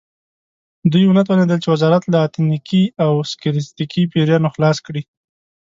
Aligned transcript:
دوی 0.91 1.03
ونه 1.07 1.21
توانېدل 1.27 1.59
چې 1.61 1.69
وزارت 1.73 2.03
له 2.13 2.17
اتنیکي 2.27 2.83
او 3.03 3.11
سکتریستي 3.31 3.83
پیریانو 4.11 4.53
خلاص 4.55 4.77
کړي. 4.85 5.01